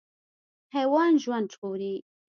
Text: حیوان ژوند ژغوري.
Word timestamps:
حیوان 0.75 1.11
ژوند 1.23 1.47
ژغوري. 1.53 1.95